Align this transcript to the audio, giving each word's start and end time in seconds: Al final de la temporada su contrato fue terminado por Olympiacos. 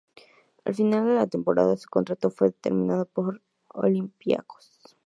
Al 0.65 0.73
final 0.73 1.05
de 1.05 1.13
la 1.13 1.27
temporada 1.27 1.77
su 1.77 1.87
contrato 1.87 2.31
fue 2.31 2.51
terminado 2.51 3.05
por 3.05 3.39
Olympiacos. 3.67 4.97